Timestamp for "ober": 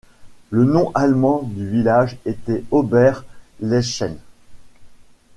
2.71-3.13